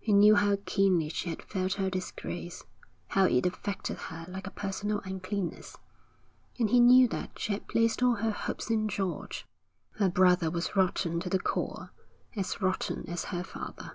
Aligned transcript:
He 0.00 0.12
knew 0.12 0.34
how 0.34 0.58
keenly 0.66 1.08
she 1.08 1.28
had 1.30 1.40
felt 1.40 1.74
her 1.74 1.88
disgrace, 1.88 2.64
how 3.06 3.26
it 3.26 3.46
affected 3.46 3.96
her 3.96 4.26
like 4.28 4.48
a 4.48 4.50
personal 4.50 4.98
uncleanness, 5.04 5.76
and 6.58 6.70
he 6.70 6.80
knew 6.80 7.06
that 7.06 7.38
she 7.38 7.52
had 7.52 7.68
placed 7.68 8.02
all 8.02 8.16
her 8.16 8.32
hopes 8.32 8.70
in 8.72 8.88
George. 8.88 9.46
Her 9.98 10.08
brother 10.08 10.50
was 10.50 10.74
rotten 10.74 11.20
to 11.20 11.30
the 11.30 11.38
core, 11.38 11.92
as 12.34 12.60
rotten 12.60 13.08
as 13.08 13.26
her 13.26 13.44
father. 13.44 13.94